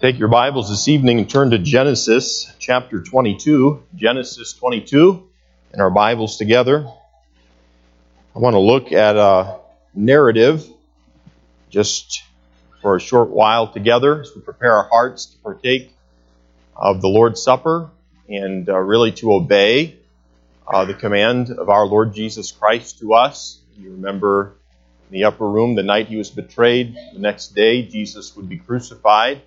[0.00, 3.82] Take your Bibles this evening and turn to Genesis chapter 22.
[3.96, 5.28] Genesis 22
[5.72, 6.86] and our Bibles together.
[8.36, 9.58] I want to look at a
[9.96, 10.64] narrative
[11.68, 12.22] just
[12.80, 15.92] for a short while together as we prepare our hearts to partake
[16.76, 17.90] of the Lord's Supper
[18.28, 19.98] and uh, really to obey
[20.64, 23.58] uh, the command of our Lord Jesus Christ to us.
[23.76, 24.54] You remember
[25.10, 28.58] in the upper room the night he was betrayed, the next day Jesus would be
[28.58, 29.42] crucified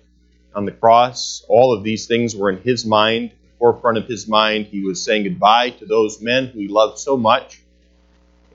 [0.54, 1.44] on the cross.
[1.48, 4.66] All of these things were in his mind, forefront of his mind.
[4.66, 7.60] He was saying goodbye to those men who he loved so much,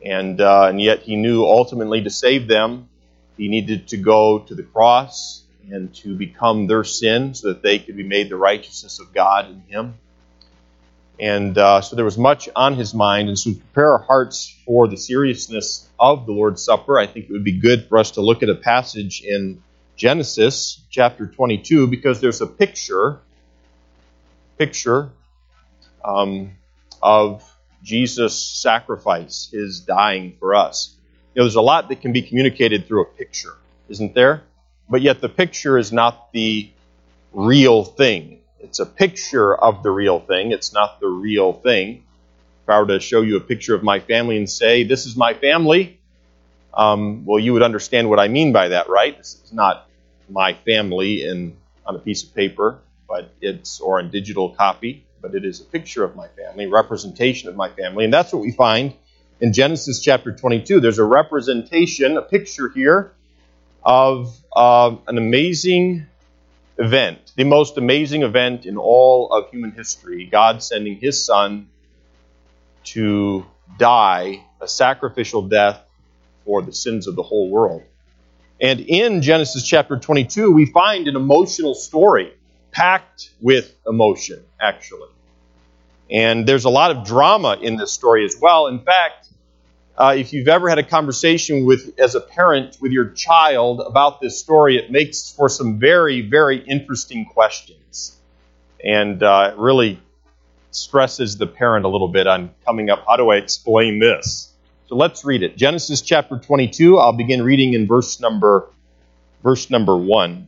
[0.05, 2.89] and, uh, and yet he knew ultimately to save them,
[3.37, 7.77] he needed to go to the cross and to become their sin so that they
[7.77, 9.95] could be made the righteousness of God in him.
[11.19, 13.27] And uh, so there was much on his mind.
[13.27, 16.99] And so we prepare our hearts for the seriousness of the Lord's Supper.
[16.99, 19.61] I think it would be good for us to look at a passage in
[19.97, 23.19] Genesis chapter 22 because there's a picture,
[24.57, 25.09] picture
[26.05, 26.51] um,
[27.01, 27.43] of
[27.83, 30.95] Jesus' sacrifice, his dying for us.
[31.33, 33.57] You know, there's a lot that can be communicated through a picture,
[33.89, 34.43] isn't there?
[34.89, 36.71] But yet the picture is not the
[37.33, 40.51] real thing it's a picture of the real thing.
[40.51, 42.03] It's not the real thing.
[42.63, 45.15] If I were to show you a picture of my family and say, This is
[45.15, 45.99] my family,
[46.73, 49.17] um, well, you would understand what I mean by that, right?
[49.17, 49.86] This is not
[50.29, 55.35] my family in, on a piece of paper, but it's or a digital copy, but
[55.35, 58.03] it is a picture of my family, representation of my family.
[58.03, 58.93] And that's what we find
[59.39, 60.79] in Genesis chapter 22.
[60.79, 63.13] There's a representation, a picture here
[63.83, 66.07] of uh, an amazing
[66.77, 71.69] event, the most amazing event in all of human history, God sending his son
[72.85, 73.45] to
[73.77, 75.81] die a sacrificial death
[76.45, 77.83] for the sins of the whole world.
[78.59, 82.33] And in Genesis chapter 22, we find an emotional story,
[82.71, 85.09] packed with emotion, actually.
[86.09, 88.67] And there's a lot of drama in this story as well.
[88.67, 89.27] In fact,
[89.97, 94.21] uh, if you've ever had a conversation with, as a parent, with your child about
[94.21, 98.15] this story, it makes for some very, very interesting questions,
[98.83, 99.99] and uh, really
[100.71, 103.05] stresses the parent a little bit on coming up.
[103.07, 104.53] How do I explain this?
[104.87, 105.57] So let's read it.
[105.57, 106.97] Genesis chapter 22.
[106.97, 108.69] I'll begin reading in verse number
[109.43, 110.47] verse number one.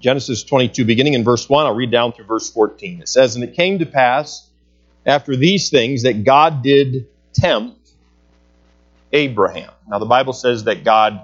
[0.00, 3.02] Genesis 22, beginning in verse 1, I'll read down through verse 14.
[3.02, 4.48] It says, And it came to pass
[5.04, 7.90] after these things that God did tempt
[9.12, 9.70] Abraham.
[9.88, 11.20] Now, the Bible says that God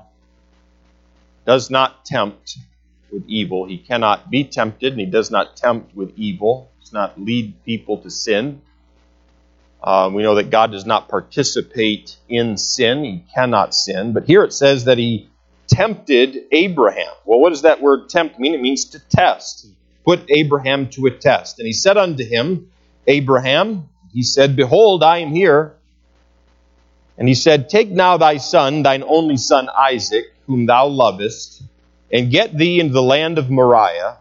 [1.47, 2.59] does not tempt
[3.11, 3.67] with evil.
[3.67, 6.71] He cannot be tempted, and he does not tempt with evil.
[6.79, 8.61] He does not lead people to sin.
[9.83, 13.05] Uh, we know that God does not participate in sin.
[13.05, 14.13] He cannot sin.
[14.13, 15.29] But here it says that he
[15.69, 17.13] tempted Abraham.
[17.25, 18.55] Well, what does that word tempt mean?
[18.55, 19.67] It means to test.
[20.05, 21.59] Put Abraham to a test.
[21.59, 22.71] And he said unto him,
[23.07, 25.75] Abraham, he said, Behold, I am here.
[27.19, 31.63] And he said, Take now thy son, thine only son Isaac, whom thou lovest,
[32.13, 34.19] and get thee into the land of Moriah,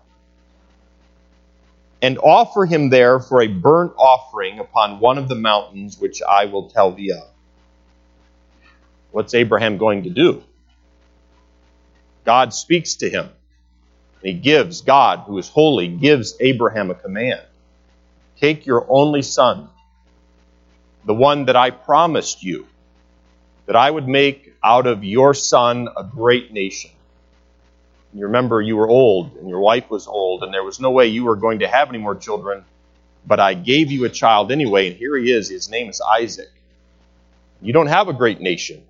[2.01, 6.45] and offer him there for a burnt offering upon one of the mountains which I
[6.45, 7.27] will tell thee of.
[9.11, 10.43] What's Abraham going to do?
[12.25, 13.29] God speaks to him.
[14.21, 17.41] He gives, God, who is holy, gives Abraham a command.
[18.39, 19.69] Take your only son,
[21.05, 22.67] the one that I promised you,
[23.67, 26.91] that I would make out of your son a great nation.
[28.15, 31.07] You remember you were old and your wife was old, and there was no way
[31.07, 32.63] you were going to have any more children,
[33.27, 35.49] but I gave you a child anyway, and here he is.
[35.49, 36.49] His name is Isaac.
[37.61, 38.83] You don't have a great nation.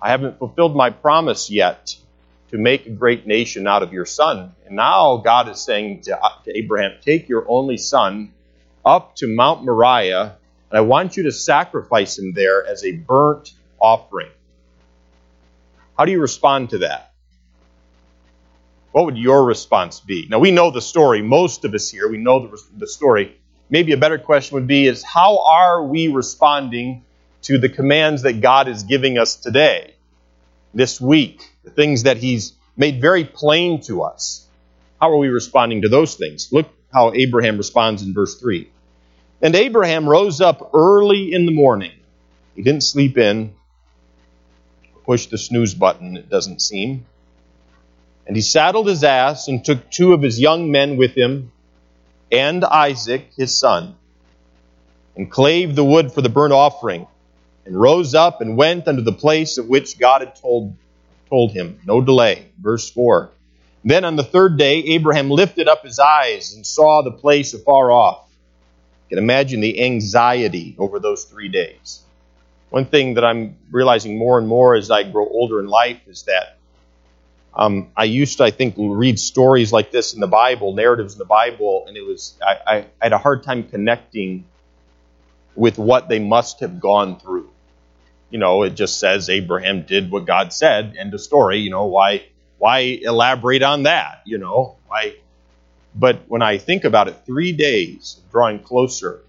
[0.00, 1.96] I haven't fulfilled my promise yet
[2.50, 4.54] to make a great nation out of your son.
[4.66, 8.34] And now God is saying to, uh, to Abraham, Take your only son
[8.84, 10.36] up to Mount Moriah,
[10.70, 14.30] and I want you to sacrifice him there as a burnt offering.
[15.96, 17.14] How do you respond to that?
[18.96, 20.26] What would your response be?
[20.26, 21.20] Now, we know the story.
[21.20, 23.36] Most of us here, we know the, the story.
[23.68, 27.04] Maybe a better question would be is how are we responding
[27.42, 29.96] to the commands that God is giving us today,
[30.72, 34.46] this week, the things that He's made very plain to us?
[34.98, 36.50] How are we responding to those things?
[36.50, 38.70] Look how Abraham responds in verse 3.
[39.42, 41.92] And Abraham rose up early in the morning.
[42.54, 43.52] He didn't sleep in,
[45.04, 47.04] push the snooze button, it doesn't seem.
[48.26, 51.52] And he saddled his ass and took two of his young men with him
[52.30, 53.94] and Isaac, his son,
[55.14, 57.06] and clave the wood for the burnt offering,
[57.64, 60.76] and rose up and went unto the place of which God had told,
[61.28, 61.80] told him.
[61.86, 62.46] No delay.
[62.60, 63.30] Verse 4.
[63.84, 67.92] Then on the third day, Abraham lifted up his eyes and saw the place afar
[67.92, 68.28] off.
[69.08, 72.00] You can imagine the anxiety over those three days.
[72.70, 76.24] One thing that I'm realizing more and more as I grow older in life is
[76.24, 76.58] that
[77.56, 81.18] um, I used to, I think, read stories like this in the Bible, narratives in
[81.18, 84.44] the Bible, and it was I, I, I had a hard time connecting
[85.54, 87.50] with what they must have gone through.
[88.28, 90.96] You know, it just says Abraham did what God said.
[90.98, 91.58] End of story.
[91.58, 92.26] You know, why
[92.58, 94.20] why elaborate on that?
[94.26, 95.14] You know, why?
[95.94, 99.22] But when I think about it, three days drawing closer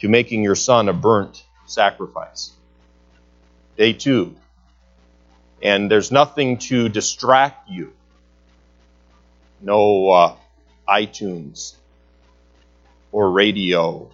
[0.00, 2.52] to making your son a burnt sacrifice.
[3.76, 4.34] Day two.
[5.62, 7.92] And there's nothing to distract you.
[9.60, 10.36] No uh,
[10.88, 11.74] iTunes
[13.10, 14.10] or radio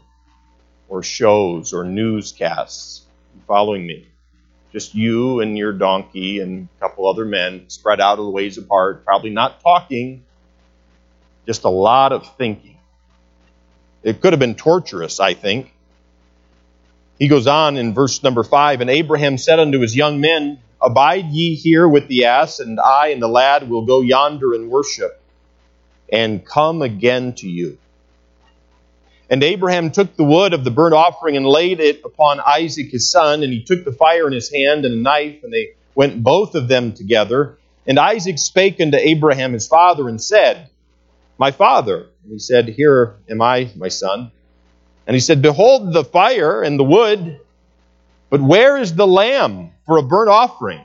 [0.89, 3.05] or shows or newscasts.
[3.35, 4.07] You following me?
[4.73, 9.05] Just you and your donkey and a couple other men spread out a ways apart,
[9.05, 10.25] probably not talking,
[11.47, 12.79] just a lot of thinking.
[14.03, 15.73] It could have been torturous, I think.
[17.19, 21.27] He goes on in verse number five, and Abraham said unto his young men, Abide
[21.31, 25.23] ye here with the ass, and I and the lad will go yonder and worship,
[26.13, 27.79] and come again to you.
[29.31, 33.11] And Abraham took the wood of the burnt offering and laid it upon Isaac his
[33.11, 36.23] son, and he took the fire in his hand and a knife, and they went
[36.23, 37.57] both of them together.
[37.87, 40.69] And Isaac spake unto Abraham his father and said,
[41.39, 42.09] My father.
[42.25, 44.33] And he said, Here am I, my son.
[45.07, 47.41] And he said, Behold the fire and the wood,
[48.33, 50.81] but where is the lamb for a burnt offering?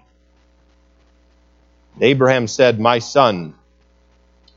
[2.02, 3.56] Abraham said, My son,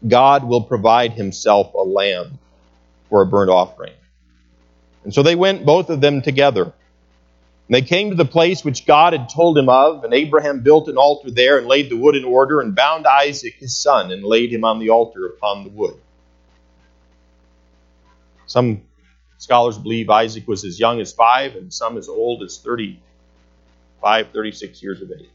[0.09, 2.41] God will provide himself a lamb
[3.09, 3.93] for a burnt offering.
[5.05, 6.65] And so they went, both of them together.
[6.65, 6.73] And
[7.69, 10.97] they came to the place which God had told him of, and Abraham built an
[10.97, 14.53] altar there and laid the wood in order, and bound Isaac his son, and laid
[14.53, 15.95] him on the altar upon the wood.
[18.47, 18.83] Some
[19.41, 24.83] scholars believe Isaac was as young as five, and some as old as 35, 36
[24.83, 25.29] years of age.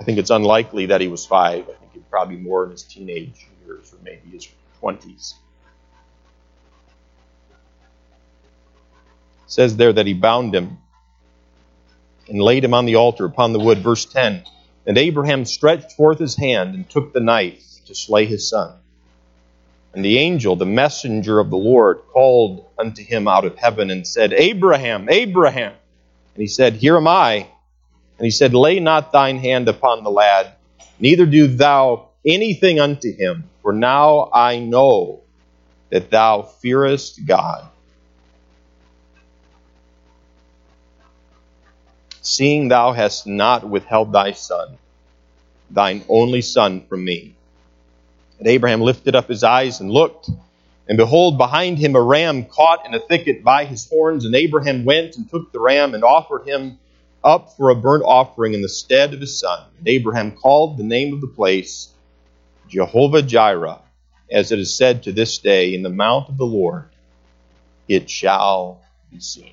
[0.00, 1.68] I think it's unlikely that he was five.
[1.68, 4.48] I think he'd probably more in his teenage years, or maybe his
[4.82, 5.34] 20s.
[9.44, 10.78] It says there that he bound him
[12.28, 13.78] and laid him on the altar upon the wood.
[13.78, 14.42] Verse 10
[14.86, 18.78] And Abraham stretched forth his hand and took the knife to slay his son.
[19.94, 24.06] And the angel, the messenger of the Lord, called unto him out of heaven and
[24.06, 25.72] said, Abraham, Abraham.
[26.34, 27.46] And he said, Here am I.
[28.18, 30.54] And he said, Lay not thine hand upon the lad,
[30.98, 35.22] neither do thou anything unto him, for now I know
[35.90, 37.68] that thou fearest God.
[42.20, 44.78] Seeing thou hast not withheld thy son,
[45.70, 47.36] thine only son, from me.
[48.38, 50.28] And Abraham lifted up his eyes and looked,
[50.88, 54.24] and behold, behind him a ram caught in a thicket by his horns.
[54.24, 56.78] And Abraham went and took the ram and offered him
[57.22, 59.64] up for a burnt offering in the stead of his son.
[59.78, 61.88] And Abraham called the name of the place
[62.68, 63.80] Jehovah Jireh,
[64.30, 66.90] as it is said to this day, in the mount of the Lord
[67.88, 69.52] it shall be seen.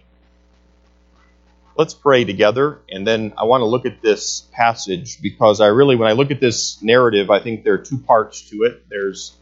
[1.82, 5.96] Let's pray together, and then I want to look at this passage because I really,
[5.96, 8.88] when I look at this narrative, I think there are two parts to it.
[8.88, 9.36] There's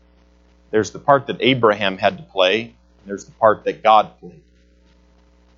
[0.71, 2.71] there's the part that Abraham had to play, and
[3.03, 4.41] there's the part that God played.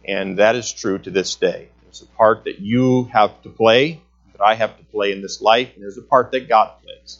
[0.05, 1.69] And that is true to this day.
[1.83, 5.39] There's a part that you have to play, that I have to play in this
[5.39, 7.19] life, and there's a part that God plays.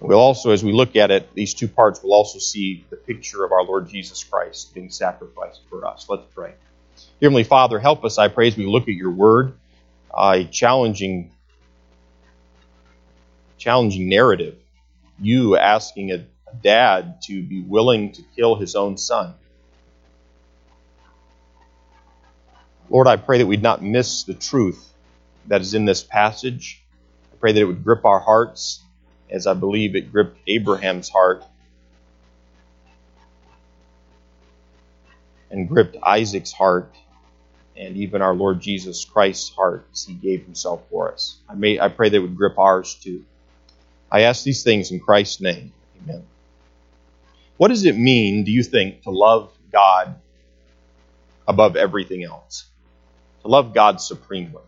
[0.00, 3.42] We'll also, as we look at it, these two parts, we'll also see the picture
[3.42, 6.04] of our Lord Jesus Christ being sacrificed for us.
[6.10, 6.52] Let's pray.
[7.20, 9.54] Heavenly Father, help us, I pray, as we look at your word,
[10.14, 11.30] a challenging,
[13.56, 14.56] challenging narrative.
[15.18, 16.26] You asking a
[16.62, 19.34] dad to be willing to kill his own son.
[22.90, 24.92] Lord, I pray that we'd not miss the truth
[25.46, 26.82] that is in this passage.
[27.32, 28.82] I pray that it would grip our hearts
[29.30, 31.44] as I believe it gripped Abraham's heart
[35.50, 36.94] and gripped Isaac's heart
[37.76, 41.38] and even our Lord Jesus Christ's heart as he gave himself for us.
[41.48, 43.24] I, may, I pray that would grip ours too.
[44.10, 45.72] I ask these things in Christ's name.
[46.02, 46.24] Amen.
[47.56, 50.14] What does it mean, do you think, to love God
[51.48, 52.66] above everything else?
[53.42, 54.62] To love God supremely?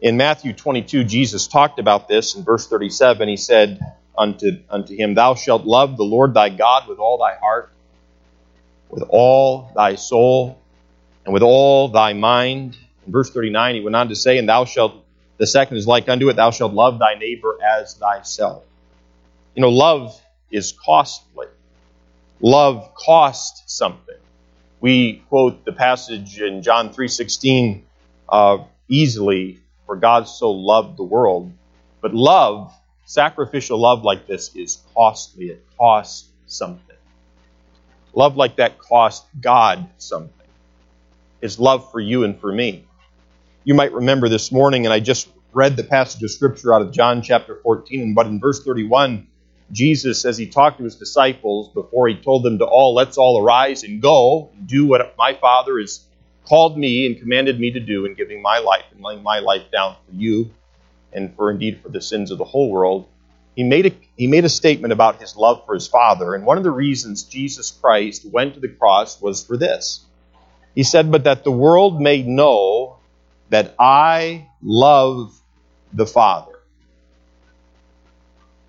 [0.00, 3.28] In Matthew 22, Jesus talked about this in verse 37.
[3.28, 3.80] He said
[4.16, 7.72] unto, unto him, Thou shalt love the Lord thy God with all thy heart,
[8.90, 10.60] with all thy soul,
[11.28, 12.74] and with all thy mind.
[13.04, 15.04] In verse 39, he went on to say, And thou shalt
[15.36, 18.64] The second is like unto it, thou shalt love thy neighbor as thyself.
[19.54, 20.18] You know, love
[20.50, 21.48] is costly.
[22.40, 24.16] Love costs something.
[24.80, 27.82] We quote the passage in John 3.16
[28.30, 31.52] uh, easily, for God so loved the world.
[32.00, 32.72] But love,
[33.04, 35.50] sacrificial love like this is costly.
[35.50, 36.96] It costs something.
[38.14, 40.37] Love like that cost God something.
[41.40, 42.86] His love for you and for me.
[43.64, 46.92] You might remember this morning, and I just read the passage of Scripture out of
[46.92, 49.26] John chapter 14, but in verse 31,
[49.70, 53.42] Jesus, as he talked to his disciples before he told them to all, let's all
[53.42, 56.04] arise and go and do what my Father has
[56.46, 59.70] called me and commanded me to do in giving my life and laying my life
[59.70, 60.50] down for you
[61.12, 63.06] and for indeed for the sins of the whole world.
[63.54, 66.58] He made a, he made a statement about his love for his Father, and one
[66.58, 70.04] of the reasons Jesus Christ went to the cross was for this.
[70.74, 72.98] He said, But that the world may know
[73.50, 75.38] that I love
[75.92, 76.58] the Father.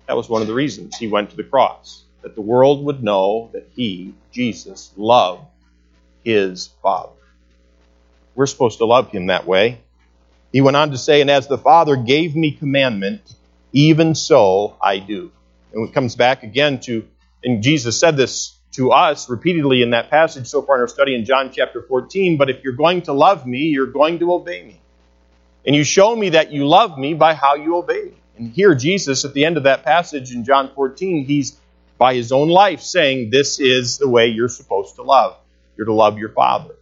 [0.06, 3.02] That was one of the reasons he went to the cross, that the world would
[3.02, 5.44] know that he, Jesus, loved
[6.24, 7.12] his Father.
[8.34, 9.80] We're supposed to love him that way.
[10.52, 13.22] He went on to say, And as the Father gave me commandment,
[13.72, 15.30] even so I do.
[15.72, 17.06] And it comes back again to,
[17.44, 21.14] and Jesus said this to us repeatedly in that passage so far in our study
[21.14, 22.36] in John chapter 14.
[22.36, 24.80] But if you're going to love me, you're going to obey me.
[25.66, 28.14] And you show me that you love me by how you obey me.
[28.36, 31.58] And here, Jesus, at the end of that passage in John 14, he's
[31.98, 35.36] by his own life saying, This is the way you're supposed to love.
[35.76, 36.74] You're to love your Father.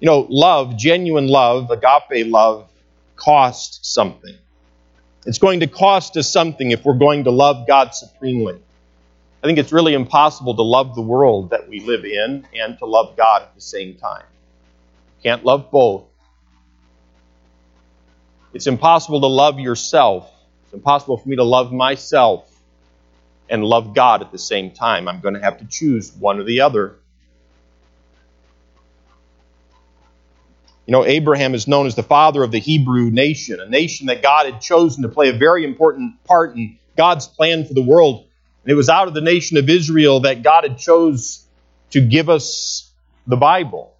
[0.00, 2.68] You know, love, genuine love, agape love,
[3.16, 4.36] costs something.
[5.24, 8.60] It's going to cost us something if we're going to love God supremely.
[9.46, 12.86] I think it's really impossible to love the world that we live in and to
[12.86, 14.24] love God at the same time.
[15.22, 16.04] Can't love both.
[18.52, 20.32] It's impossible to love yourself
[20.66, 22.52] it's impossible for me to love myself
[23.48, 25.06] and love God at the same time.
[25.06, 26.96] I'm going to have to choose one or the other.
[30.86, 34.22] You know, Abraham is known as the father of the Hebrew nation, a nation that
[34.22, 38.26] God had chosen to play a very important part in God's plan for the world.
[38.66, 41.46] And it was out of the nation of Israel that God had chose
[41.90, 42.90] to give us
[43.24, 43.94] the Bible.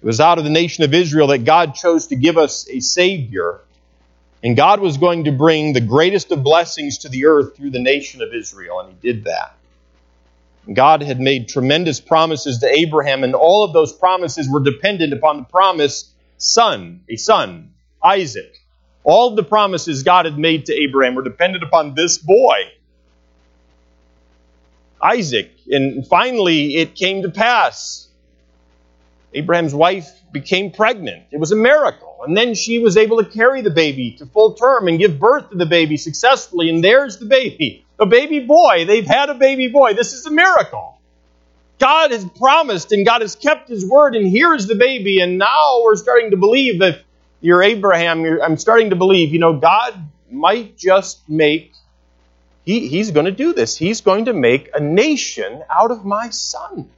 [0.00, 2.78] It was out of the nation of Israel that God chose to give us a
[2.78, 3.58] Savior.
[4.40, 7.80] And God was going to bring the greatest of blessings to the earth through the
[7.80, 9.56] nation of Israel, and He did that.
[10.72, 15.38] God had made tremendous promises to Abraham, and all of those promises were dependent upon
[15.38, 18.56] the promised son, a son, Isaac.
[19.02, 22.70] All of the promises God had made to Abraham were dependent upon this boy,
[25.02, 25.50] Isaac.
[25.70, 28.08] And finally, it came to pass.
[29.34, 31.24] Abraham's wife became pregnant.
[31.30, 32.20] It was a miracle.
[32.26, 35.50] And then she was able to carry the baby to full term and give birth
[35.50, 36.68] to the baby successfully.
[36.68, 38.84] And there's the baby, a baby boy.
[38.86, 39.94] They've had a baby boy.
[39.94, 40.98] This is a miracle.
[41.78, 45.18] God has promised and God has kept his word, and here is the baby.
[45.18, 47.00] And now we're starting to believe that
[47.40, 49.94] you're Abraham, you're, I'm starting to believe, you know, God
[50.30, 51.71] might just make,
[52.64, 53.76] he, he's going to do this.
[53.76, 56.88] He's going to make a nation out of my son.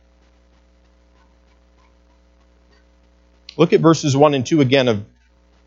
[3.56, 5.04] Look at verses 1 and 2 again of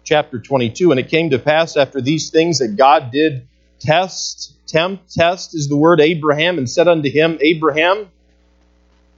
[0.03, 0.91] chapter 22.
[0.91, 3.47] And it came to pass after these things that God did
[3.79, 8.09] test, tempt, test is the word Abraham, and said unto him, Abraham,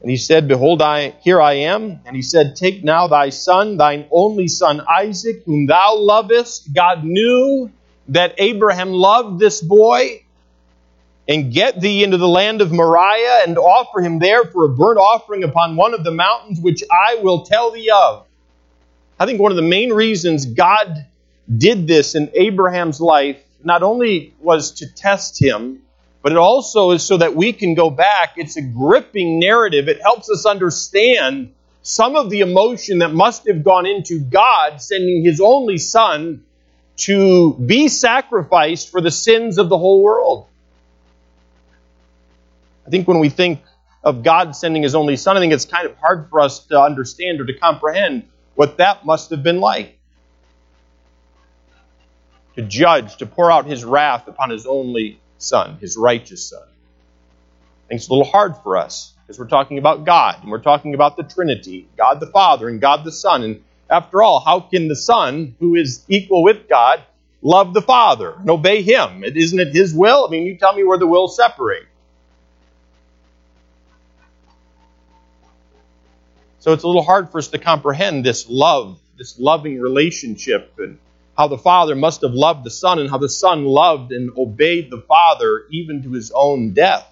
[0.01, 1.99] and he said, Behold, I here I am.
[2.05, 6.73] And he said, Take now thy son, thine only son Isaac, whom thou lovest.
[6.73, 7.69] God knew
[8.09, 10.23] that Abraham loved this boy.
[11.29, 14.97] And get thee into the land of Moriah, and offer him there for a burnt
[14.97, 18.25] offering upon one of the mountains which I will tell thee of.
[19.19, 21.05] I think one of the main reasons God
[21.55, 25.83] did this in Abraham's life not only was to test him,
[26.21, 28.33] but it also is so that we can go back.
[28.37, 29.87] It's a gripping narrative.
[29.87, 35.23] It helps us understand some of the emotion that must have gone into God sending
[35.23, 36.43] his only son
[36.97, 40.47] to be sacrificed for the sins of the whole world.
[42.89, 43.61] I think when we think
[44.03, 46.81] of God sending his only son, I think it's kind of hard for us to
[46.81, 49.99] understand or to comprehend what that must have been like.
[52.55, 56.63] To judge, to pour out his wrath upon his only son, his righteous son.
[56.63, 60.57] I think it's a little hard for us because we're talking about God and we're
[60.57, 63.43] talking about the Trinity God the Father and God the Son.
[63.43, 67.03] And after all, how can the Son, who is equal with God,
[67.43, 69.23] love the Father and obey Him?
[69.23, 70.25] Isn't it His will?
[70.25, 71.83] I mean, you tell me where the will separate.
[76.59, 80.99] So it's a little hard for us to comprehend this love, this loving relationship, and
[81.37, 84.91] how the Father must have loved the Son and how the Son loved and obeyed
[84.91, 87.07] the Father even to his own death.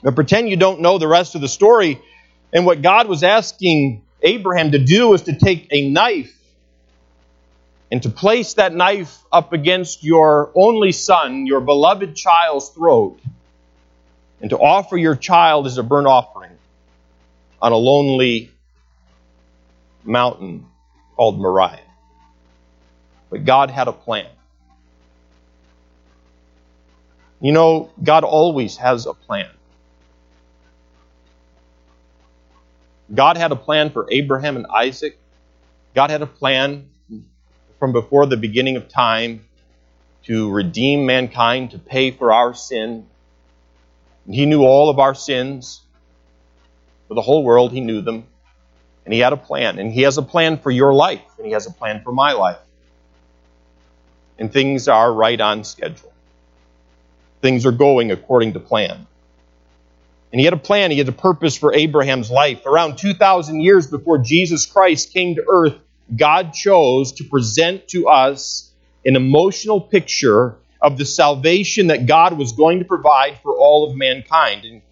[0.00, 2.00] But pretend you don't know the rest of the story.
[2.52, 6.32] And what God was asking Abraham to do was to take a knife
[7.90, 13.18] and to place that knife up against your only son, your beloved child's throat,
[14.40, 16.57] and to offer your child as a burnt offering
[17.60, 18.50] on a lonely
[20.04, 20.66] mountain
[21.16, 21.80] called Moriah.
[23.30, 24.26] But God had a plan.
[27.40, 29.50] You know, God always has a plan.
[33.14, 35.18] God had a plan for Abraham and Isaac.
[35.94, 36.90] God had a plan
[37.78, 39.44] from before the beginning of time
[40.24, 43.06] to redeem mankind, to pay for our sin.
[44.28, 45.80] He knew all of our sins.
[47.08, 48.26] For the whole world, He knew them.
[49.04, 49.78] And He had a plan.
[49.78, 51.22] And He has a plan for your life.
[51.38, 52.58] And He has a plan for my life
[54.38, 56.12] and things are right on schedule.
[57.42, 59.06] Things are going according to plan.
[60.30, 62.66] And he had a plan, he had a purpose for Abraham's life.
[62.66, 65.74] Around 2,000 years before Jesus Christ came to earth,
[66.14, 68.70] God chose to present to us
[69.04, 73.96] an emotional picture of the salvation that God was going to provide for all of
[73.96, 74.64] mankind.
[74.64, 74.82] And,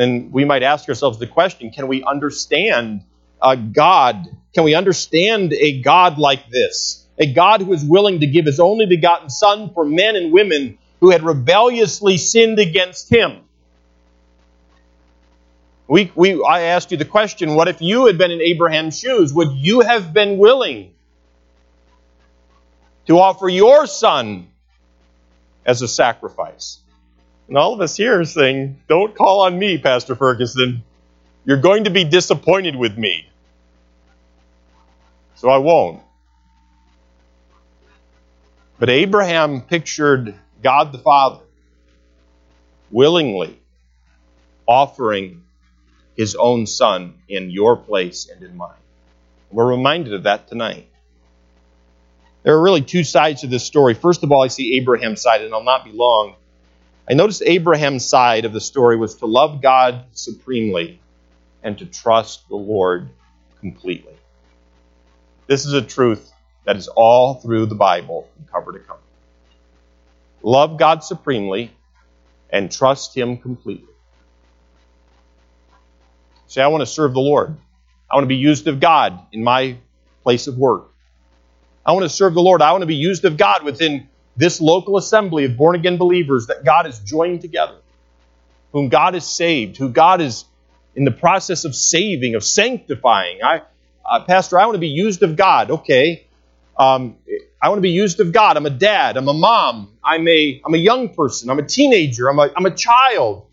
[0.00, 3.04] and we might ask ourselves the question can we understand
[3.42, 4.26] a God?
[4.54, 7.00] Can we understand a God like this?
[7.20, 10.78] a God who is willing to give his only begotten Son for men and women
[11.00, 13.42] who had rebelliously sinned against him.
[15.86, 19.34] We, we, I asked you the question what if you had been in Abraham's shoes?
[19.34, 20.94] Would you have been willing
[23.06, 24.48] to offer your son
[25.66, 26.78] as a sacrifice?
[27.50, 30.84] And all of us here are saying, Don't call on me, Pastor Ferguson.
[31.44, 33.28] You're going to be disappointed with me.
[35.34, 36.00] So I won't.
[38.78, 41.40] But Abraham pictured God the Father
[42.88, 43.58] willingly
[44.68, 45.42] offering
[46.16, 48.78] his own son in your place and in mine.
[49.50, 50.86] We're reminded of that tonight.
[52.44, 53.94] There are really two sides to this story.
[53.94, 56.36] First of all, I see Abraham's side, and I'll not be long.
[57.08, 61.00] I noticed Abraham's side of the story was to love God supremely
[61.62, 63.10] and to trust the Lord
[63.60, 64.14] completely.
[65.46, 66.32] This is a truth
[66.64, 69.00] that is all through the Bible from cover to cover.
[70.42, 71.72] Love God supremely
[72.50, 73.88] and trust Him completely.
[76.46, 77.56] Say, I want to serve the Lord.
[78.10, 79.76] I want to be used of God in my
[80.22, 80.90] place of work.
[81.84, 82.62] I want to serve the Lord.
[82.62, 84.08] I want to be used of God within
[84.40, 87.76] this local assembly of born again believers that God has joined together,
[88.72, 90.44] whom God has saved, who God is
[90.94, 93.40] in the process of saving, of sanctifying.
[93.44, 93.62] I,
[94.04, 95.70] uh, Pastor, I want to be used of God.
[95.70, 96.26] Okay,
[96.78, 97.16] um,
[97.62, 98.56] I want to be used of God.
[98.56, 99.18] I'm a dad.
[99.18, 99.98] I'm a mom.
[100.02, 101.50] I'm a, I'm a young person.
[101.50, 102.28] I'm a teenager.
[102.28, 103.46] I'm a, I'm a child.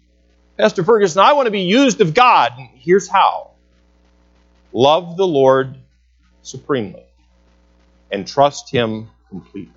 [0.58, 2.54] Pastor Ferguson, I want to be used of God.
[2.58, 3.52] And here's how
[4.72, 5.78] love the Lord
[6.42, 7.04] supremely
[8.10, 9.77] and trust Him completely.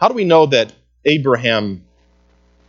[0.00, 0.72] How do we know that
[1.04, 1.84] Abraham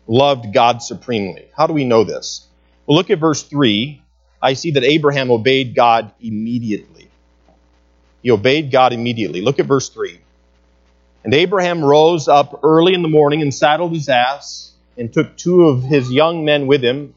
[0.05, 1.47] loved God supremely?
[1.55, 2.45] How do we know this?
[2.85, 4.01] Well, look at verse 3.
[4.41, 7.09] I see that Abraham obeyed God immediately.
[8.21, 9.41] He obeyed God immediately.
[9.41, 10.19] Look at verse 3.
[11.23, 15.69] And Abraham rose up early in the morning and saddled his ass and took two
[15.69, 17.13] of his young men with him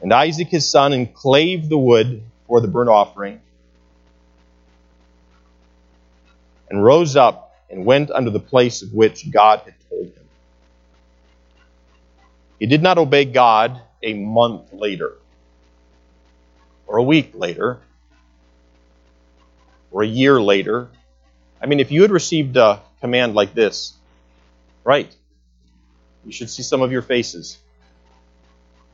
[0.00, 3.40] and Isaac his son and clave the wood for the burnt offering
[6.70, 10.28] and rose up and went unto the place of which God had told him.
[12.58, 15.14] He did not obey God a month later
[16.86, 17.78] or a week later
[19.90, 20.88] or a year later.
[21.60, 23.94] I mean, if you had received a command like this,
[24.84, 25.14] right,
[26.24, 27.58] you should see some of your faces.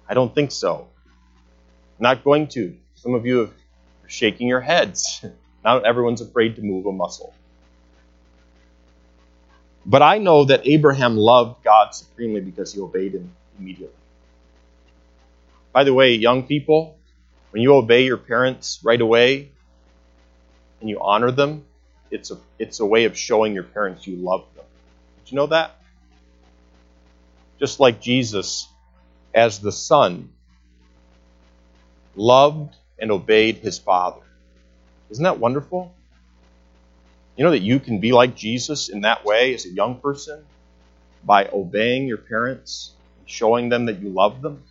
[0.09, 0.89] I don't think so.
[1.99, 2.77] Not going to.
[2.97, 5.25] Some of you are shaking your heads.
[5.65, 7.35] Not everyone's afraid to move a muscle.
[9.87, 13.95] But I know that Abraham loved God supremely because he obeyed him immediately.
[15.73, 16.97] By the way, young people,
[17.51, 19.53] when you obey your parents right away,
[20.81, 21.65] and you honor them,
[22.11, 24.65] it's a, it's a way of showing your parents you love them.
[25.25, 25.81] Did you know that?
[27.59, 28.69] Just like Jesus,
[29.35, 30.31] as the Son,
[32.15, 34.21] loved and obeyed his Father.
[35.11, 35.95] Isn't that wonderful?
[37.37, 40.45] You know that you can be like Jesus in that way as a young person
[41.25, 42.93] by obeying your parents,
[43.27, 44.63] showing them that you love them?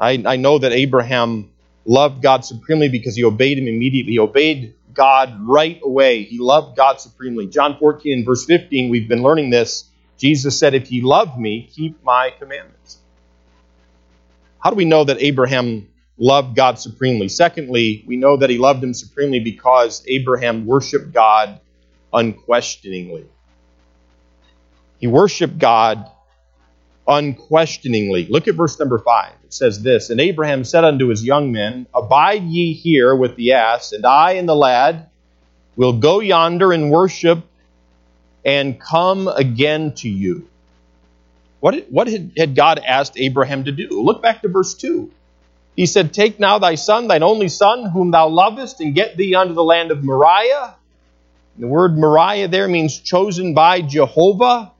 [0.00, 1.50] I, I know that Abraham
[1.84, 4.12] loved God supremely because he obeyed him immediately.
[4.12, 6.22] He obeyed God right away.
[6.22, 7.46] He loved God supremely.
[7.46, 9.84] John 14 and verse 15, we've been learning this.
[10.18, 12.98] Jesus said, If ye love me, keep my commandments.
[14.58, 15.88] How do we know that Abraham
[16.22, 17.28] loved God supremely?
[17.28, 21.60] Secondly, we know that he loved him supremely because Abraham worshiped God
[22.12, 23.26] unquestioningly.
[25.00, 26.08] He worshiped God
[27.08, 28.26] unquestioningly.
[28.26, 29.32] Look at verse number 5.
[29.44, 33.54] It says this And Abraham said unto his young men, Abide ye here with the
[33.54, 35.08] ass, and I and the lad
[35.74, 37.40] will go yonder and worship
[38.44, 40.48] and come again to you.
[41.58, 43.88] What, what had God asked Abraham to do?
[44.02, 45.10] Look back to verse 2.
[45.76, 49.34] He said, Take now thy son, thine only son, whom thou lovest, and get thee
[49.34, 50.74] unto the land of Moriah.
[51.58, 54.72] The word Moriah there means chosen by Jehovah.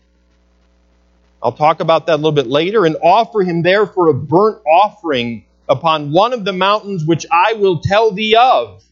[1.42, 2.86] I'll talk about that a little bit later.
[2.86, 7.54] And offer him there for a burnt offering upon one of the mountains which I
[7.54, 8.84] will tell thee of.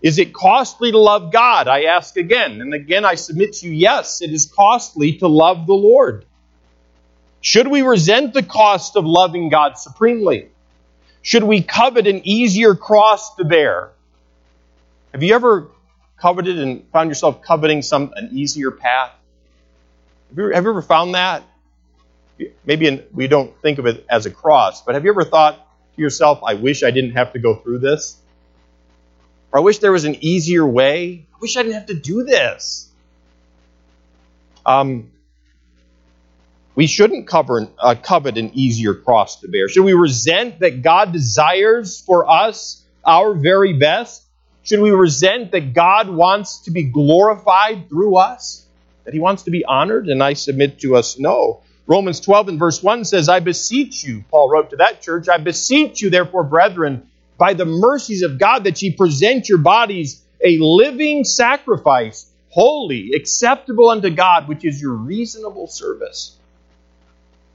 [0.00, 1.68] Is it costly to love God?
[1.68, 2.60] I ask again.
[2.60, 6.24] And again, I submit to you, yes, it is costly to love the Lord.
[7.40, 10.51] Should we resent the cost of loving God supremely?
[11.22, 13.92] Should we covet an easier cross to bear?
[15.12, 15.68] Have you ever
[16.18, 19.12] coveted and found yourself coveting some an easier path?
[20.30, 21.44] Have you, have you ever found that?
[22.64, 25.64] Maybe in, we don't think of it as a cross, but have you ever thought
[25.94, 28.16] to yourself, I wish I didn't have to go through this?
[29.52, 31.26] Or I wish there was an easier way.
[31.32, 32.88] I wish I didn't have to do this.
[34.66, 35.11] Um,
[36.74, 39.68] we shouldn't cover, uh, covet an easier cross to bear.
[39.68, 44.22] Should we resent that God desires for us our very best?
[44.62, 48.66] Should we resent that God wants to be glorified through us?
[49.04, 50.08] That he wants to be honored?
[50.08, 51.62] And I submit to us, no.
[51.86, 55.38] Romans 12 and verse 1 says, I beseech you, Paul wrote to that church, I
[55.38, 60.58] beseech you, therefore, brethren, by the mercies of God that ye present your bodies a
[60.58, 66.36] living sacrifice, holy, acceptable unto God, which is your reasonable service.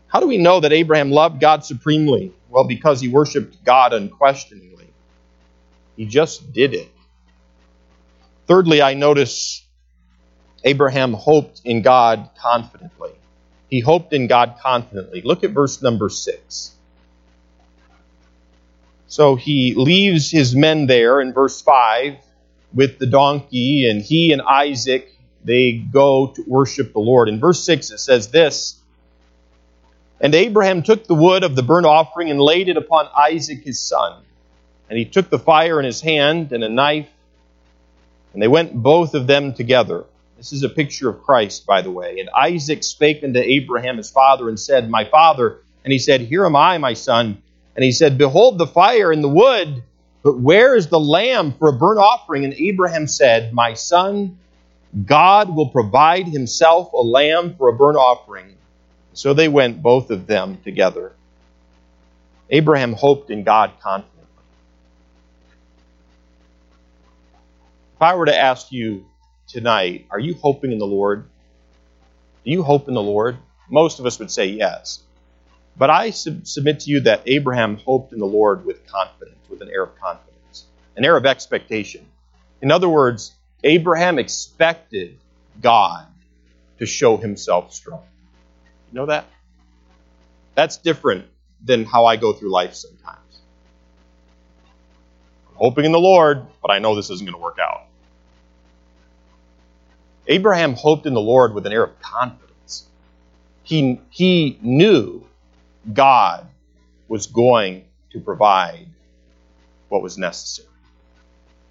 [0.08, 2.32] How do we know that Abraham loved God supremely?
[2.50, 4.88] Well, because he worshiped God unquestioningly.
[5.96, 6.90] He just did it.
[8.48, 9.66] Thirdly, I notice
[10.64, 13.12] Abraham hoped in God confidently.
[13.70, 15.22] He hoped in God confidently.
[15.22, 16.72] Look at verse number 6.
[19.08, 22.16] So he leaves his men there in verse 5
[22.74, 27.30] with the donkey, and he and Isaac, they go to worship the Lord.
[27.30, 28.77] In verse 6, it says this
[30.20, 33.80] And Abraham took the wood of the burnt offering and laid it upon Isaac his
[33.80, 34.24] son.
[34.90, 37.10] And he took the fire in his hand and a knife,
[38.34, 40.06] and they went both of them together.
[40.38, 42.20] This is a picture of Christ, by the way.
[42.20, 45.60] And Isaac spake unto Abraham his father and said, My father.
[45.84, 47.42] And he said, Here am I, my son.
[47.76, 49.84] And he said, Behold the fire and the wood,
[50.24, 52.44] but where is the lamb for a burnt offering?
[52.44, 54.38] And Abraham said, My son,
[55.06, 58.57] God will provide himself a lamb for a burnt offering.
[59.18, 61.12] So they went, both of them, together.
[62.52, 64.28] Abraham hoped in God confidently.
[67.96, 69.08] If I were to ask you
[69.48, 71.28] tonight, are you hoping in the Lord?
[72.46, 73.40] Do you hope in the Lord?
[73.68, 75.00] Most of us would say yes.
[75.76, 79.64] But I sub- submit to you that Abraham hoped in the Lord with confidence, with
[79.64, 82.06] an air of confidence, an air of expectation.
[82.62, 85.18] In other words, Abraham expected
[85.60, 86.06] God
[86.78, 88.04] to show himself strong.
[88.92, 89.26] You know that?
[90.56, 91.26] That's different
[91.64, 93.42] than how I go through life sometimes.
[95.50, 97.84] I'm hoping in the Lord, but I know this isn't going to work out.
[100.28, 102.86] Abraham hoped in the Lord with an air of confidence.
[103.64, 105.26] He, he knew
[105.94, 106.48] God
[107.08, 108.88] was going to provide
[109.90, 110.68] what was necessary.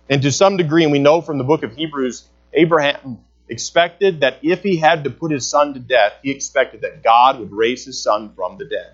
[0.09, 4.39] And to some degree, and we know from the book of Hebrews, Abraham expected that
[4.43, 7.85] if he had to put his son to death, he expected that God would raise
[7.85, 8.93] his son from the dead.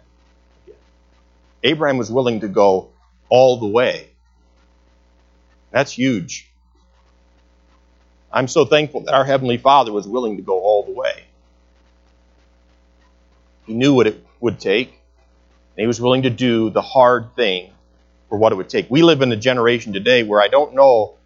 [1.63, 2.91] Abraham was willing to go
[3.29, 4.11] all the way.
[5.71, 6.49] That's huge.
[8.33, 11.25] I'm so thankful that our Heavenly Father was willing to go all the way.
[13.67, 14.89] He knew what it would take.
[14.89, 17.73] And he was willing to do the hard thing
[18.29, 18.91] for what it would take.
[18.91, 21.17] We live in a generation today where I don't know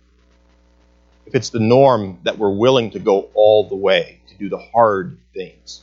[1.27, 4.59] if it's the norm that we're willing to go all the way to do the
[4.59, 5.83] hard things.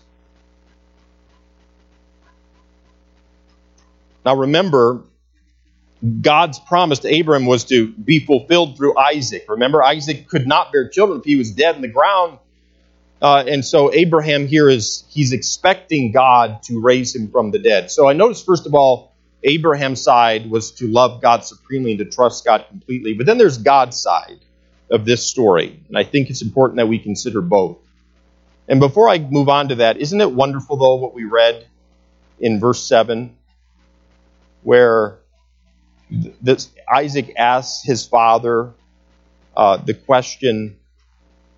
[4.25, 5.01] Now remember,
[6.21, 9.45] God's promise to Abram was to be fulfilled through Isaac.
[9.47, 12.39] Remember, Isaac could not bear children if he was dead in the ground.
[13.21, 17.89] Uh, and so Abraham here is, he's expecting God to raise him from the dead.
[17.89, 22.05] So I notice, first of all, Abraham's side was to love God supremely and to
[22.05, 23.13] trust God completely.
[23.13, 24.39] But then there's God's side.
[24.89, 25.79] Of this story.
[25.87, 27.77] And I think it's important that we consider both.
[28.67, 31.67] And before I move on to that, isn't it wonderful, though, what we read
[32.39, 33.35] in verse 7,
[34.61, 35.19] where
[36.09, 38.73] this, Isaac asks his father
[39.55, 40.77] uh, the question,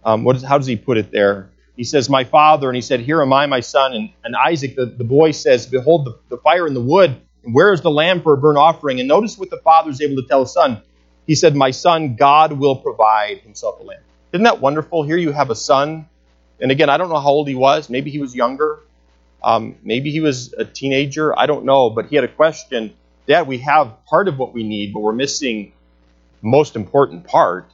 [0.04, 1.50] um, what is, how does he put it there?
[1.76, 3.94] He says, My father, and he said, Here am I, my son.
[3.94, 7.54] And, and Isaac, the, the boy, says, Behold the, the fire and the wood, and
[7.54, 9.00] where is the lamb for a burnt offering?
[9.00, 10.82] And notice what the father is able to tell his son.
[11.28, 14.02] He said, My son, God will provide himself a lamb.
[14.34, 15.04] Isn't that wonderful?
[15.04, 16.08] Here you have a son.
[16.60, 17.90] And again, I don't know how old he was.
[17.90, 18.80] Maybe he was younger.
[19.44, 21.38] Um, maybe he was a teenager.
[21.38, 21.90] I don't know.
[21.90, 22.94] But he had a question
[23.28, 25.74] Dad, we have part of what we need, but we're missing
[26.42, 27.72] the most important part.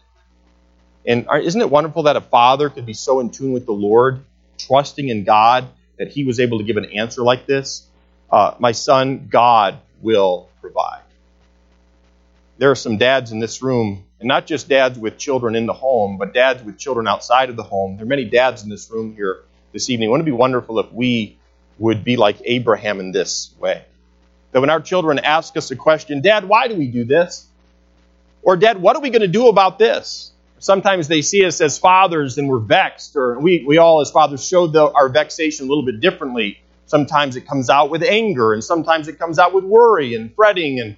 [1.05, 4.23] And isn't it wonderful that a father could be so in tune with the Lord,
[4.57, 7.85] trusting in God, that he was able to give an answer like this?
[8.31, 11.01] Uh, my son, God will provide.
[12.61, 15.73] There are some dads in this room, and not just dads with children in the
[15.73, 17.97] home, but dads with children outside of the home.
[17.97, 19.39] There are many dads in this room here
[19.73, 20.11] this evening.
[20.11, 21.39] Wouldn't it be wonderful if we
[21.79, 23.83] would be like Abraham in this way?
[24.51, 27.47] That when our children ask us a question, Dad, why do we do this?
[28.43, 30.31] Or, Dad, what are we going to do about this?
[30.59, 34.45] Sometimes they see us as fathers and we're vexed, or we, we all, as fathers,
[34.45, 36.61] show the, our vexation a little bit differently.
[36.85, 40.79] Sometimes it comes out with anger, and sometimes it comes out with worry and fretting
[40.79, 40.95] and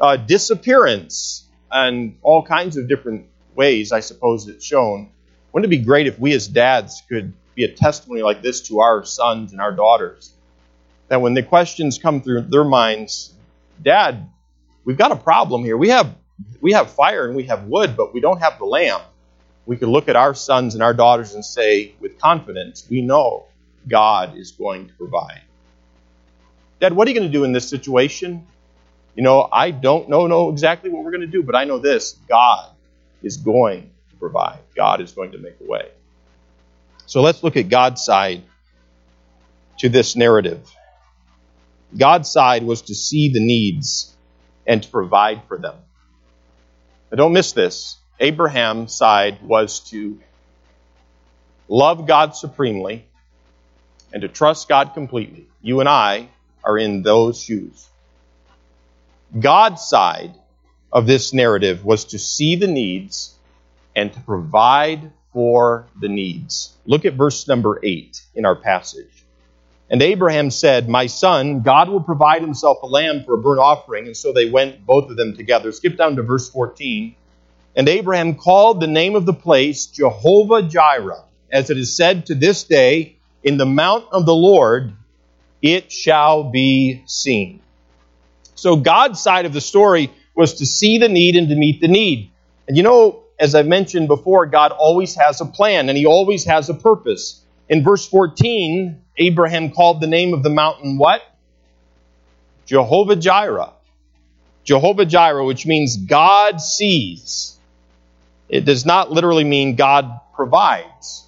[0.00, 5.10] uh, disappearance, and all kinds of different ways, I suppose, it's shown.
[5.52, 8.80] Wouldn't it be great if we as dads could be a testimony like this to
[8.80, 10.36] our sons and our daughters?
[11.08, 13.32] that when the questions come through their minds,
[13.82, 14.28] Dad,
[14.84, 15.76] we've got a problem here.
[15.76, 16.14] We have
[16.60, 19.02] we have fire and we have wood, but we don't have the lamp.
[19.64, 23.46] We could look at our sons and our daughters and say with confidence, we know
[23.88, 25.42] God is going to provide.
[26.80, 28.46] Dad, what are you going to do in this situation?
[29.16, 31.78] You know, I don't know, know exactly what we're going to do, but I know
[31.78, 32.70] this God
[33.22, 34.58] is going to provide.
[34.76, 35.88] God is going to make a way.
[37.06, 38.42] So let's look at God's side
[39.78, 40.70] to this narrative.
[41.96, 44.14] God's side was to see the needs
[44.66, 45.76] and to provide for them.
[47.10, 47.96] Now, don't miss this.
[48.20, 50.18] Abraham's side was to
[51.68, 53.06] love God supremely
[54.12, 55.46] and to trust God completely.
[55.62, 56.28] You and I
[56.64, 57.88] are in those shoes.
[59.38, 60.34] God's side
[60.92, 63.34] of this narrative was to see the needs
[63.94, 66.74] and to provide for the needs.
[66.86, 69.24] Look at verse number 8 in our passage.
[69.90, 74.06] And Abraham said, My son, God will provide himself a lamb for a burnt offering.
[74.06, 75.70] And so they went, both of them together.
[75.72, 77.14] Skip down to verse 14.
[77.76, 82.34] And Abraham called the name of the place Jehovah Jireh, as it is said to
[82.34, 84.94] this day, In the mount of the Lord
[85.62, 87.60] it shall be seen.
[88.56, 91.88] So God's side of the story was to see the need and to meet the
[91.88, 92.32] need.
[92.66, 96.44] And you know, as I mentioned before, God always has a plan and he always
[96.44, 97.42] has a purpose.
[97.68, 101.22] In verse 14, Abraham called the name of the mountain what?
[102.66, 103.72] Jehovah Jireh.
[104.64, 107.56] Jehovah Jireh, which means God sees.
[108.48, 111.24] It does not literally mean God provides.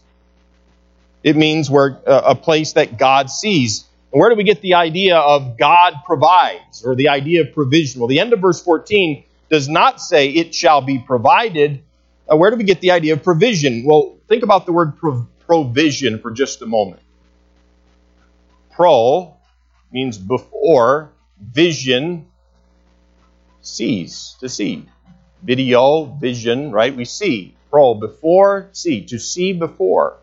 [1.22, 3.84] It means where uh, a place that God sees.
[4.12, 8.00] And where do we get the idea of God provides or the idea of provision?
[8.00, 11.82] Well, the end of verse 14 does not say it shall be provided.
[12.30, 13.84] Uh, where do we get the idea of provision?
[13.84, 14.94] Well, think about the word
[15.46, 17.02] provision for just a moment.
[18.70, 19.36] Pro
[19.90, 22.26] means before, vision,
[23.60, 24.86] sees, to see.
[25.42, 26.94] Video, vision, right?
[26.94, 27.56] We see.
[27.70, 30.18] Pro, before, see, to see before.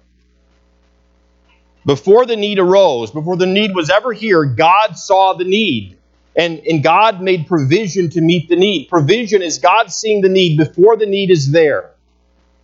[1.86, 5.98] Before the need arose, before the need was ever here, God saw the need.
[6.36, 8.89] And, and God made provision to meet the need.
[8.89, 11.91] Provision is God seeing the need before the need is there.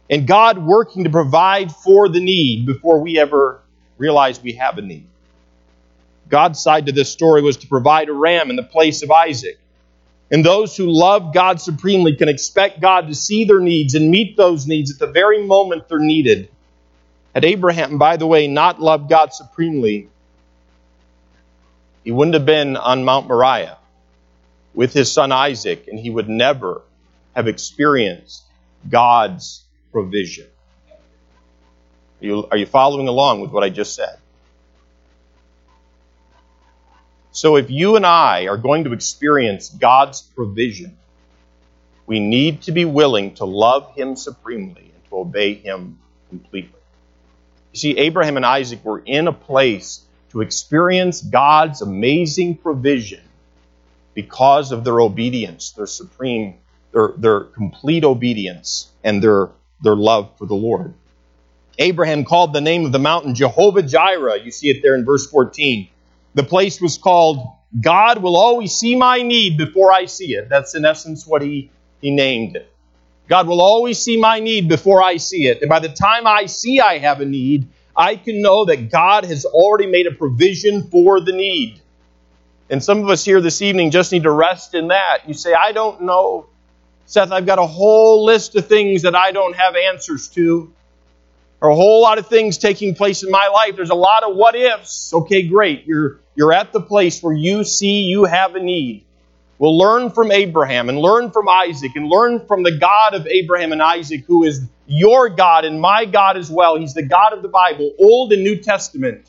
[0.10, 3.62] And God working to provide for the need before we ever
[3.98, 5.08] realize we have a need.
[6.28, 9.58] God's side to this story was to provide a ram in the place of Isaac.
[10.32, 14.36] And those who love God supremely can expect God to see their needs and meet
[14.36, 16.50] those needs at the very moment they're needed.
[17.34, 20.10] Had Abraham, by the way, not loved God supremely,
[22.04, 23.78] he wouldn't have been on Mount Moriah
[24.74, 26.82] with his son Isaac, and he would never
[27.36, 28.44] have experienced
[28.90, 30.48] God's provision.
[32.22, 34.18] Are you, are you following along with what I just said?
[37.32, 40.98] So if you and I are going to experience God's provision,
[42.06, 46.81] we need to be willing to love Him supremely and to obey Him completely.
[47.74, 53.22] You see, Abraham and Isaac were in a place to experience God's amazing provision
[54.14, 56.56] because of their obedience, their supreme,
[56.92, 59.50] their, their complete obedience, and their
[59.82, 60.94] their love for the Lord.
[61.80, 64.44] Abraham called the name of the mountain Jehovah Jireh.
[64.44, 65.88] You see it there in verse 14.
[66.36, 67.48] The place was called
[67.80, 70.50] God will always see my need before I see it.
[70.50, 72.71] That's in essence what he, he named it.
[73.32, 75.62] God will always see my need before I see it.
[75.62, 77.66] And by the time I see I have a need,
[77.96, 81.80] I can know that God has already made a provision for the need.
[82.70, 85.30] And some of us here this evening just need to rest in that.
[85.30, 86.48] You say, I don't know.
[87.06, 90.74] Seth, I've got a whole list of things that I don't have answers to
[91.62, 93.78] are a whole lot of things taking place in my life.
[93.78, 95.14] There's a lot of what ifs.
[95.14, 95.86] Okay, great.
[95.86, 99.06] You're, you're at the place where you see you have a need.
[99.62, 103.72] We'll learn from Abraham and learn from Isaac and learn from the God of Abraham
[103.72, 106.80] and Isaac, who is your God and my God as well.
[106.80, 109.24] He's the God of the Bible, Old and New Testament.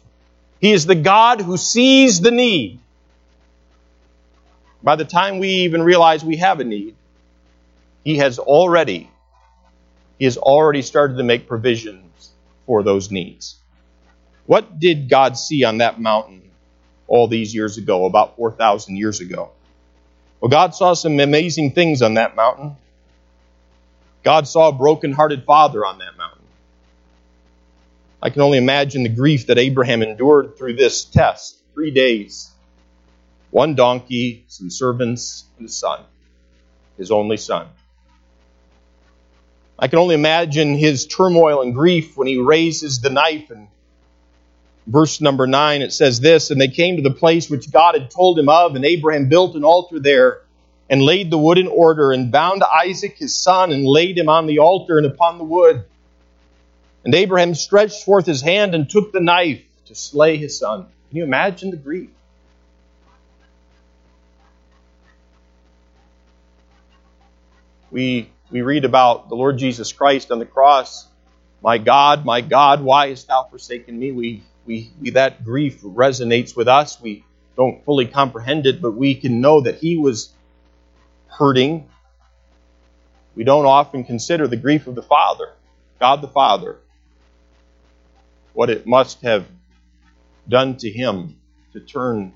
[0.59, 2.81] He is the God who sees the need.
[4.83, 6.97] By the time we even realize we have a need,
[8.03, 9.11] He has already,
[10.18, 12.31] He has already started to make provisions
[12.64, 13.57] for those needs.
[14.47, 16.53] What did God see on that mountain
[17.07, 19.51] all these years ago, about 4,000 years ago?
[20.42, 22.76] Well, God saw some amazing things on that mountain.
[24.24, 26.42] God saw a broken-hearted father on that mountain.
[28.20, 31.62] I can only imagine the grief that Abraham endured through this test.
[31.74, 32.50] Three days.
[33.50, 36.00] One donkey, some servants, and a son.
[36.98, 37.68] His only son.
[39.78, 43.50] I can only imagine his turmoil and grief when he raises the knife.
[43.50, 43.68] And
[44.87, 48.11] verse number 9, it says this And they came to the place which God had
[48.11, 50.40] told him of, and Abraham built an altar there
[50.90, 54.47] and laid the wood in order, and bound Isaac his son, and laid him on
[54.47, 55.85] the altar and upon the wood.
[57.05, 60.87] And Abraham stretched forth his hand and took the knife to slay his son.
[61.09, 62.11] Can you imagine the grief?
[67.90, 71.09] We we read about the Lord Jesus Christ on the cross.
[71.62, 74.12] My God, my God, why hast thou forsaken me?
[74.12, 77.01] We, we, we, that grief resonates with us.
[77.01, 77.25] We
[77.57, 80.33] don't fully comprehend it, but we can know that he was
[81.27, 81.88] hurting.
[83.35, 85.51] We don't often consider the grief of the Father,
[85.98, 86.79] God the Father,
[88.53, 89.46] what it must have
[90.48, 91.40] done to him
[91.72, 92.35] to turn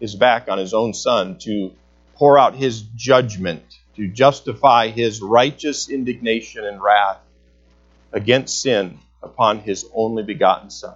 [0.00, 1.72] his back on his own son, to
[2.14, 3.62] pour out his judgment
[3.96, 7.18] to justify his righteous indignation and wrath
[8.12, 10.94] against sin upon his only begotten Son.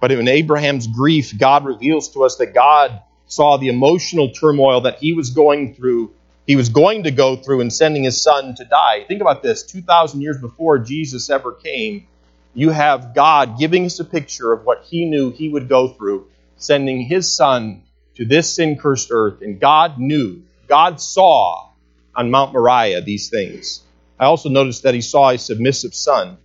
[0.00, 4.98] But in Abraham's grief, God reveals to us that God saw the emotional turmoil that
[4.98, 6.12] he was going through,
[6.46, 9.04] he was going to go through in sending his son to die.
[9.08, 12.06] Think about this 2,000 years before Jesus ever came,
[12.52, 16.28] you have God giving us a picture of what he knew he would go through,
[16.56, 17.82] sending his son
[18.16, 21.70] to this sin cursed earth, and God knew, God saw
[22.14, 23.83] on Mount Moriah these things.
[24.18, 26.38] I also noticed that he saw a submissive son.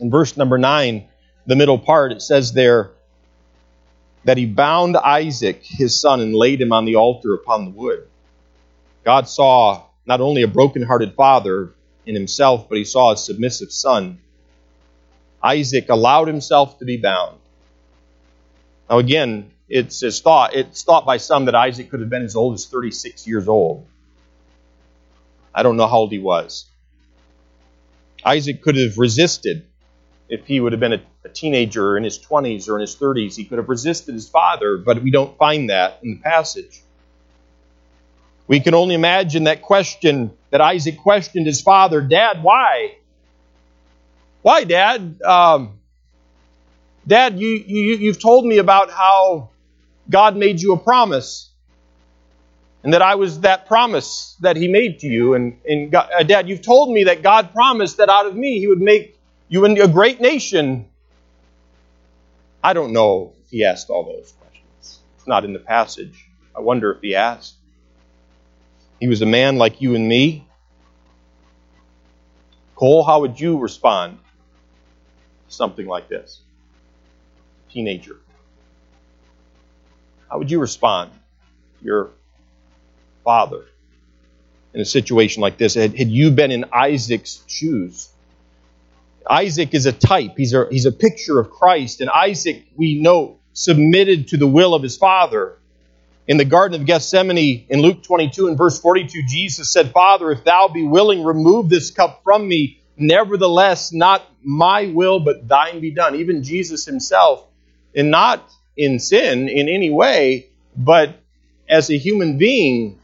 [0.00, 1.06] In verse number 9,
[1.46, 2.90] the middle part, it says there
[4.24, 8.08] that he bound Isaac, his son, and laid him on the altar upon the wood.
[9.04, 11.72] God saw not only a broken-hearted father
[12.06, 14.18] in himself, but he saw a submissive son.
[15.42, 17.38] Isaac allowed himself to be bound.
[18.90, 22.34] Now, again, it's, it's, thought, it's thought by some that Isaac could have been as
[22.34, 23.86] old as 36 years old.
[25.54, 26.66] I don't know how old he was.
[28.26, 29.64] Isaac could have resisted
[30.28, 33.36] if he would have been a, a teenager in his 20s or in his 30s.
[33.36, 36.82] He could have resisted his father, but we don't find that in the passage.
[38.48, 42.96] We can only imagine that question that Isaac questioned his father Dad, why?
[44.42, 45.20] Why, Dad?
[45.22, 45.78] Um,
[47.06, 49.50] Dad, you, you, you've told me about how
[50.10, 51.50] God made you a promise.
[52.82, 55.34] And that I was that promise that He made to you.
[55.34, 58.58] And, and God, uh, Dad, you've told me that God promised that out of me
[58.58, 60.88] He would make you a great nation.
[62.62, 65.00] I don't know if He asked all those questions.
[65.16, 66.28] It's not in the passage.
[66.54, 67.54] I wonder if He asked.
[69.00, 70.46] He was a man like you and me.
[72.76, 74.18] Cole, how would you respond
[75.48, 76.42] to something like this?
[77.70, 78.16] Teenager.
[80.30, 81.12] How would you respond
[81.80, 82.10] your
[83.26, 83.64] father
[84.72, 85.74] in a situation like this?
[85.74, 88.08] Had, had you been in Isaac's shoes?
[89.28, 92.00] Isaac is a type, he's a, he's a picture of Christ.
[92.00, 95.58] And Isaac, we know, submitted to the will of his father.
[96.28, 100.44] In the Garden of Gethsemane, in Luke 22 and verse 42, Jesus said, Father, if
[100.44, 102.80] thou be willing, remove this cup from me.
[102.96, 106.14] Nevertheless, not my will, but thine be done.
[106.16, 107.44] Even Jesus himself,
[107.94, 111.20] and not in sin in any way, but
[111.68, 113.00] as a human being,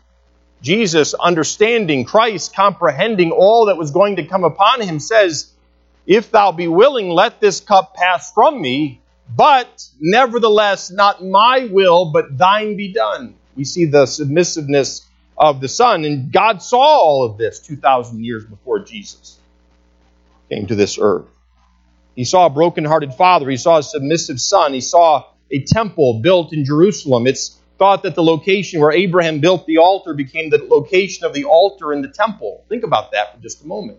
[0.62, 5.52] Jesus, understanding Christ, comprehending all that was going to come upon him, says,
[6.06, 9.00] If thou be willing, let this cup pass from me,
[9.34, 13.34] but nevertheless, not my will, but thine be done.
[13.56, 15.04] We see the submissiveness
[15.36, 19.38] of the Son, and God saw all of this 2,000 years before Jesus
[20.48, 21.26] came to this earth.
[22.14, 26.52] He saw a broken-hearted father, he saw a submissive son, he saw a temple built
[26.52, 27.26] in Jerusalem.
[27.26, 31.44] It's thought that the location where Abraham built the altar became the location of the
[31.44, 32.64] altar in the temple.
[32.68, 33.98] Think about that for just a moment.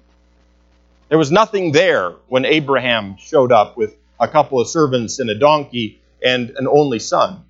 [1.09, 5.37] There was nothing there when Abraham showed up with a couple of servants and a
[5.37, 7.43] donkey and an only son.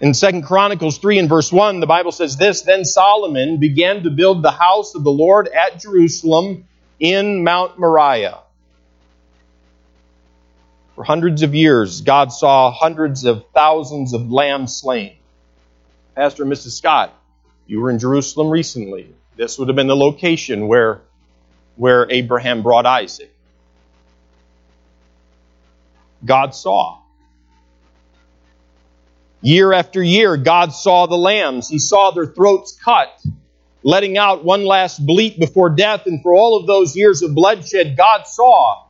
[0.00, 4.10] In 2 Chronicles 3 and verse 1, the Bible says this Then Solomon began to
[4.10, 6.66] build the house of the Lord at Jerusalem
[6.98, 8.40] in Mount Moriah.
[10.94, 15.16] For hundreds of years, God saw hundreds of thousands of lambs slain.
[16.14, 16.72] Pastor and Mrs.
[16.72, 17.14] Scott,
[17.66, 19.14] you were in Jerusalem recently.
[19.36, 21.00] This would have been the location where,
[21.76, 23.34] where Abraham brought Isaac.
[26.24, 26.98] God saw.
[29.40, 31.68] Year after year, God saw the lambs.
[31.68, 33.08] He saw their throats cut,
[33.82, 36.06] letting out one last bleat before death.
[36.06, 38.84] And for all of those years of bloodshed, God saw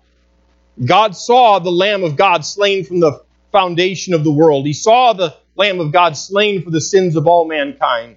[0.83, 4.67] God saw the Lamb of God slain from the foundation of the world.
[4.67, 8.17] He saw the Lamb of God slain for the sins of all mankind.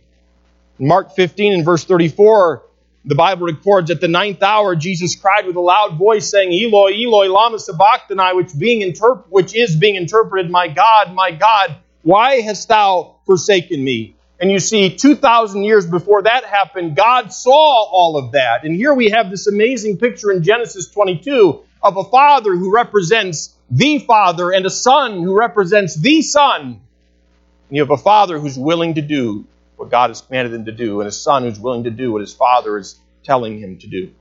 [0.79, 2.63] In Mark 15 and verse 34,
[3.03, 6.91] the Bible records at the ninth hour, Jesus cried with a loud voice, saying, Eloi,
[6.91, 12.41] Eloi, lama sabachthani, which, being interp- which is being interpreted, My God, my God, why
[12.41, 14.15] hast thou forsaken me?
[14.39, 18.65] And you see, 2,000 years before that happened, God saw all of that.
[18.65, 23.55] And here we have this amazing picture in Genesis 22 of a father who represents
[23.69, 26.61] the father and a son who represents the son.
[26.61, 30.71] And you have a father who's willing to do what God has commanded him to
[30.71, 33.88] do, and a son who's willing to do what his father is telling him to
[33.88, 34.11] do.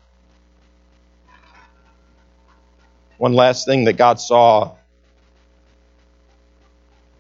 [3.16, 4.76] One last thing that God saw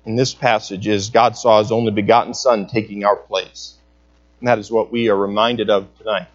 [0.04, 3.74] in this passage is God saw his only begotten Son taking our place.
[4.40, 6.26] And that is what we are reminded of tonight.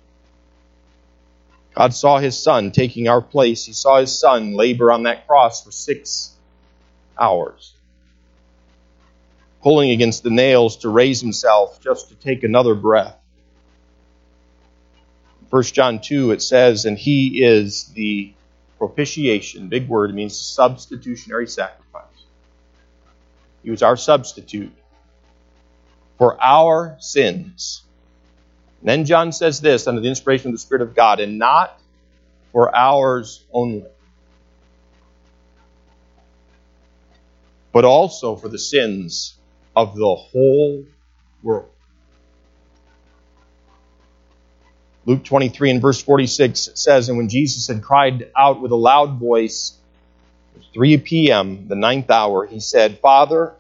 [1.80, 3.64] God saw his son taking our place.
[3.64, 6.36] He saw his son labor on that cross for six
[7.18, 7.74] hours,
[9.64, 13.16] pulling against the nails to raise himself just to take another breath.
[15.52, 18.34] 1 John 2, it says, And he is the
[18.78, 19.70] propitiation.
[19.70, 22.04] Big word, it means substitutionary sacrifice.
[23.64, 24.74] He was our substitute
[26.18, 27.84] for our sins
[28.82, 31.80] then John says this under the inspiration of the Spirit of God, and not
[32.52, 33.86] for ours only,
[37.72, 39.38] but also for the sins
[39.76, 40.86] of the whole
[41.44, 41.70] world.
[45.06, 49.18] Luke 23 and verse 46 says, And when Jesus had cried out with a loud
[49.18, 49.78] voice,
[50.54, 53.54] it was 3 p.m., the ninth hour, he said, Father,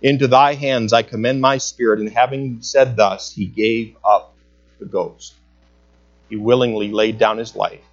[0.00, 2.00] into thy hands I commend my spirit.
[2.00, 4.31] And having said thus, he gave up
[4.82, 5.34] the ghost.
[6.28, 7.84] He willingly laid down his life,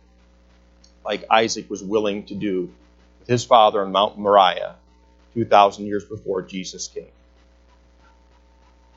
[1.06, 2.72] like Isaac was willing to do
[3.20, 4.76] with his father on Mount Moriah
[5.36, 7.06] 2,000 years before Jesus came.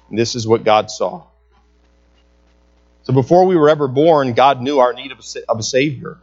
[0.09, 1.25] And this is what God saw.
[3.03, 6.19] So before we were ever born, God knew our need of a Savior.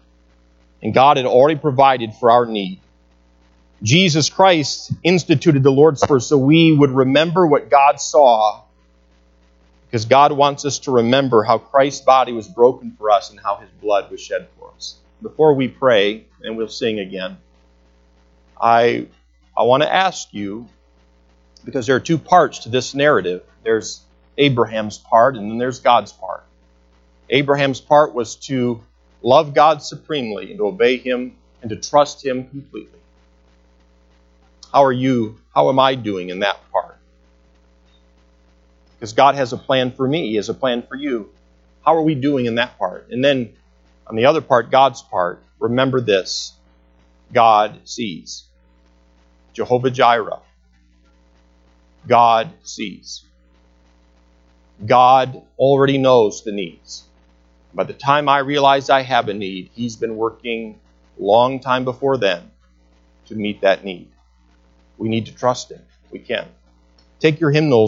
[0.81, 2.79] And God had already provided for our need.
[3.83, 8.63] Jesus Christ instituted the Lord's Supper so we would remember what God saw
[9.89, 13.55] because God wants us to remember how Christ's body was broken for us and how
[13.55, 14.97] his blood was shed for us.
[15.21, 17.37] Before we pray, and we'll sing again,
[18.61, 19.07] I,
[19.57, 20.67] I want to ask you,
[21.65, 24.01] because there are two parts to this narrative there's
[24.37, 26.43] Abraham's part, and then there's God's part.
[27.29, 28.81] Abraham's part was to
[29.21, 32.99] love God supremely and to obey him and to trust him completely.
[34.71, 35.39] How are you?
[35.53, 36.98] How am I doing in that part?
[38.99, 41.29] Because God has a plan for me, He has a plan for you.
[41.85, 43.07] How are we doing in that part?
[43.11, 43.53] And then
[44.05, 46.53] on the other part, God's part, remember this
[47.31, 48.43] God sees.
[49.53, 50.39] Jehovah Jireh.
[52.07, 53.23] God sees.
[54.85, 57.03] God already knows the needs.
[57.73, 60.79] By the time I realize I have a need, He's been working
[61.17, 62.51] long time before then
[63.27, 64.09] to meet that need.
[64.97, 65.81] We need to trust Him.
[66.11, 66.47] We can.
[67.19, 67.77] Take your hymnals.